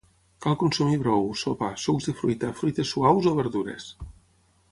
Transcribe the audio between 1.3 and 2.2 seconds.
sopa, sucs de